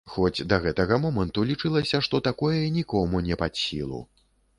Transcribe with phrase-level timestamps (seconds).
[0.11, 4.01] Хоць да гэтага моманту лічылася, што такое нікому не пад сілу.